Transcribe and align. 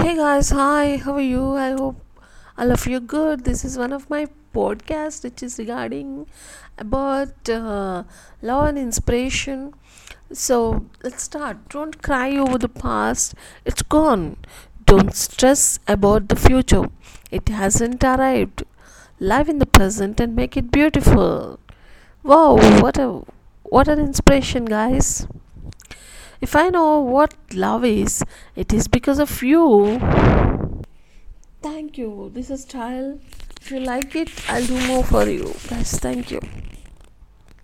Hey 0.00 0.14
guys, 0.16 0.50
hi, 0.50 0.96
how 0.96 1.14
are 1.14 1.20
you? 1.20 1.56
I 1.56 1.70
hope 1.72 1.96
all 2.56 2.70
of 2.70 2.86
you 2.86 2.98
are 2.98 3.00
good. 3.00 3.42
This 3.44 3.64
is 3.64 3.76
one 3.76 3.92
of 3.92 4.08
my 4.08 4.28
podcasts 4.54 5.24
which 5.24 5.42
is 5.42 5.58
regarding 5.58 6.26
about 6.78 7.50
uh, 7.50 8.04
love 8.40 8.68
and 8.68 8.78
inspiration. 8.78 9.74
So 10.32 10.86
let's 11.02 11.24
start. 11.24 11.68
Don't 11.68 12.00
cry 12.00 12.36
over 12.36 12.58
the 12.58 12.68
past, 12.68 13.34
it's 13.64 13.82
gone. 13.82 14.36
Don't 14.86 15.16
stress 15.16 15.80
about 15.88 16.28
the 16.28 16.36
future, 16.36 16.84
it 17.32 17.48
hasn't 17.48 18.04
arrived. 18.04 18.62
Live 19.18 19.48
in 19.48 19.58
the 19.58 19.66
present 19.66 20.20
and 20.20 20.36
make 20.36 20.56
it 20.56 20.70
beautiful. 20.70 21.58
Wow, 22.22 22.54
what 22.80 22.98
a 22.98 23.24
what 23.64 23.88
an 23.88 23.98
inspiration, 23.98 24.64
guys. 24.64 25.26
If 26.40 26.54
I 26.54 26.68
know 26.68 27.00
what 27.00 27.34
love 27.52 27.84
is, 27.84 28.22
it 28.54 28.72
is 28.72 28.86
because 28.86 29.18
of 29.18 29.42
you. 29.42 29.98
Thank 31.62 31.98
you. 31.98 32.30
This 32.32 32.50
is 32.50 32.62
style. 32.62 33.18
If 33.60 33.72
you 33.72 33.80
like 33.80 34.14
it, 34.14 34.30
I'll 34.48 34.64
do 34.64 34.86
more 34.86 35.02
for 35.04 35.24
you. 35.24 35.52
Guys, 35.68 35.98
thank 35.98 36.30
you. 36.30 36.40